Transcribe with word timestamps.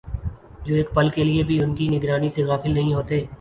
جو 0.65 0.75
ایک 0.75 0.89
پل 0.93 1.09
کے 1.09 1.23
لیے 1.23 1.43
بھی 1.43 1.57
ان 1.63 1.75
کی 1.75 1.87
نگرانی 1.87 2.29
سے 2.29 2.43
غافل 2.43 2.73
نہیں 2.73 2.93
ہوتے 2.93 3.23